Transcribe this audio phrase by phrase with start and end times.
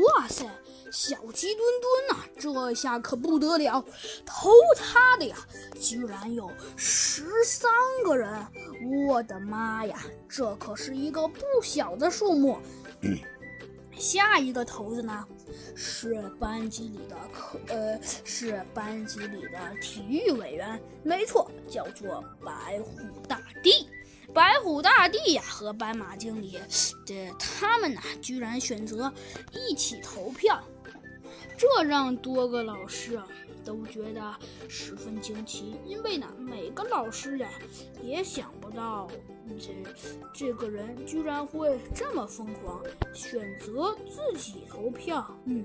[0.00, 0.46] 哇塞，
[0.90, 3.84] 小鸡墩墩呐，这下可不得了！
[4.24, 5.36] 偷他的呀，
[5.78, 7.70] 居然有十三
[8.02, 8.46] 个人！
[9.06, 12.58] 我的妈呀，这可是一个不小的数目。
[13.98, 15.26] 下一个头子呢，
[15.76, 22.98] 是班级里的课，呃，是班级里的体育委员，没错，叫做白虎
[23.28, 23.86] 大帝。
[24.34, 26.58] 白虎大帝呀，和斑马经理，
[27.04, 29.12] 这他们呢，居然选择
[29.52, 30.62] 一起投票，
[31.56, 33.26] 这让多个老师啊
[33.64, 34.34] 都觉得
[34.68, 35.76] 十分惊奇。
[35.86, 37.48] 因为呢，每个老师呀
[38.02, 39.06] 也想不到，
[39.58, 39.74] 这
[40.32, 45.38] 这个人居然会这么疯狂，选择自己投票。
[45.44, 45.64] 嗯，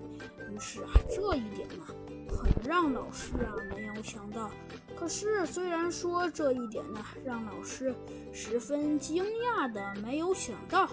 [0.52, 1.86] 于是啊，这一点呢。
[2.30, 4.52] 很让老师啊没有想到，
[5.00, 7.94] 可是虽然说这一点呢让老师
[8.34, 10.90] 十分惊讶的没有想到，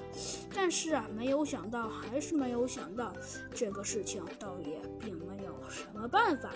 [0.54, 3.12] 但是啊没有想到还是没有想到
[3.54, 6.50] 这个事情倒也并没有什么办法，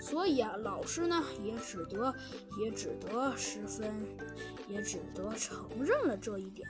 [0.00, 2.14] 所以啊老师呢也只得
[2.62, 4.06] 也只得十分
[4.68, 6.68] 也只得承认了这一点，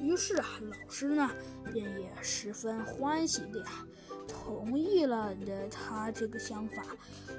[0.00, 1.30] 于是啊老师呢
[1.72, 3.86] 便也十分欢喜的呀。
[4.44, 6.84] 同意了的他这个想法，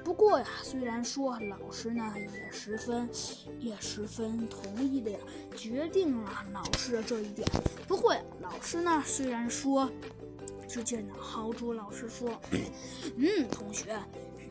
[0.02, 3.08] 不过呀，虽然说老师呢也十分
[3.60, 5.18] 也十分同意的呀，
[5.54, 7.46] 决定了老师的这一点。
[7.86, 9.90] 不过呀，老师呢虽然说，
[10.74, 12.28] 只见豪猪老师说，
[13.16, 13.96] 嗯，同学。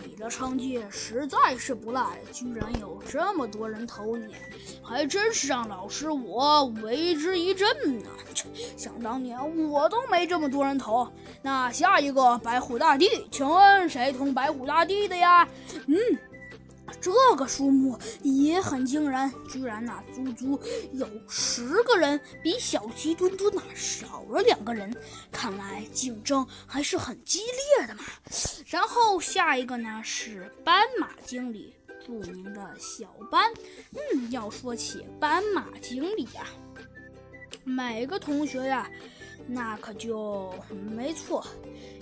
[0.06, 4.34] 你的成绩实在是不赖，居然有这么多人投你，
[4.82, 7.68] 还真是让老师我为之一振
[8.02, 8.10] 呢。
[8.78, 9.38] 想当年
[9.70, 11.06] 我都没这么多人投。
[11.42, 15.46] 那下一个白虎大帝，请问谁投白虎大帝的呀？
[15.88, 15.98] 嗯。
[17.04, 20.58] 这个数目也很惊人，居然呐，足足
[20.94, 24.96] 有十个人，比小鸡墩墩呐少了两个人。
[25.30, 28.06] 看来竞争还是很激烈的嘛。
[28.68, 33.52] 然后下一个呢是斑马经理，著名的小斑。
[33.92, 36.48] 嗯，要说起斑马经理呀，
[37.66, 38.90] 每个同学呀。
[39.46, 40.54] 那可就
[40.96, 41.46] 没错。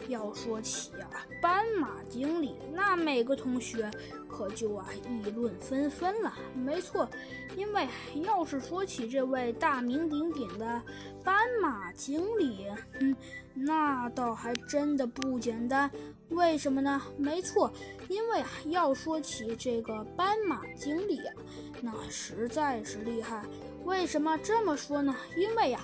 [0.07, 2.50] 要说起啊，斑马经理，
[2.91, 3.89] 那每个同学
[4.27, 6.33] 可就啊议论纷纷了。
[6.53, 7.09] 没错，
[7.55, 10.81] 因为要是说起这位大名鼎鼎的
[11.23, 12.65] 斑马经理，
[12.99, 13.15] 嗯，
[13.53, 15.89] 那倒还真的不简单。
[16.31, 17.01] 为什么呢？
[17.15, 17.71] 没错，
[18.09, 21.33] 因为啊，要说起这个斑马经理啊，
[21.79, 23.45] 那实在是厉害。
[23.85, 25.15] 为什么这么说呢？
[25.37, 25.79] 因为呀，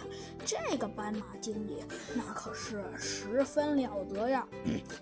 [0.46, 1.82] 这个斑马经理
[2.14, 4.46] 那可是十分了得呀。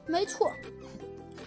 [0.05, 0.51] 没错，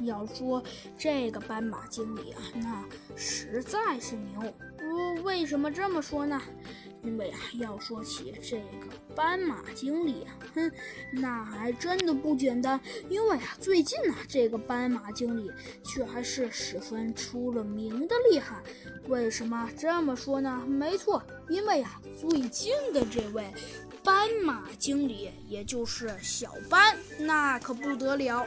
[0.00, 0.62] 要说
[0.98, 2.84] 这个斑马经理啊，那
[3.16, 4.54] 实在是牛。
[5.22, 6.41] 为什么这么说呢？
[7.03, 10.70] 因为啊，要说起这个斑马经理，哼，
[11.12, 12.81] 那还真的不简单。
[13.09, 15.50] 因为啊，最近呢，这个斑马经理
[15.84, 18.62] 却还是十分出了名的厉害。
[19.09, 20.65] 为什么这么说呢？
[20.66, 23.47] 没错，因为啊，最近的这位
[24.03, 28.47] 斑马经理，也就是小斑，那可不得了。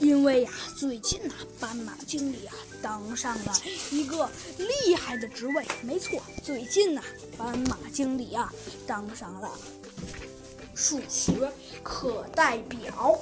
[0.00, 3.52] 因为呀，最近呐，斑马经理啊当上了
[3.90, 5.66] 一个厉害的职位。
[5.82, 7.02] 没错，最近呐，
[7.36, 8.52] 斑马经理啊
[8.86, 9.50] 当上了
[10.74, 11.50] 数学
[11.82, 13.18] 课代表。